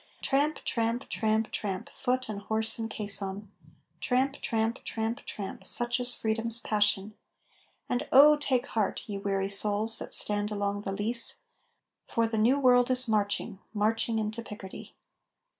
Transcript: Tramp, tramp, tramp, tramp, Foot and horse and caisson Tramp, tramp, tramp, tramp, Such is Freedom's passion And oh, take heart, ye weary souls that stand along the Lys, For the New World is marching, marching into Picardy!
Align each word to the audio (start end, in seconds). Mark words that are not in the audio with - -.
Tramp, 0.23 0.61
tramp, 0.65 1.07
tramp, 1.09 1.51
tramp, 1.51 1.91
Foot 1.95 2.27
and 2.27 2.41
horse 2.41 2.79
and 2.79 2.89
caisson 2.89 3.51
Tramp, 3.99 4.33
tramp, 4.41 4.83
tramp, 4.83 5.23
tramp, 5.27 5.63
Such 5.63 5.99
is 5.99 6.15
Freedom's 6.15 6.57
passion 6.59 7.13
And 7.87 8.07
oh, 8.11 8.35
take 8.35 8.65
heart, 8.65 9.03
ye 9.05 9.19
weary 9.19 9.47
souls 9.49 9.99
that 9.99 10.15
stand 10.15 10.49
along 10.49 10.81
the 10.81 10.91
Lys, 10.91 11.43
For 12.07 12.27
the 12.27 12.39
New 12.39 12.59
World 12.59 12.89
is 12.89 13.07
marching, 13.07 13.59
marching 13.75 14.17
into 14.17 14.41
Picardy! 14.41 14.95